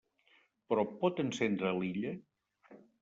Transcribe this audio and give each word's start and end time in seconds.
Però 0.71 0.85
pot 1.03 1.21
encendre 1.25 1.75
l'illa? 1.81 2.15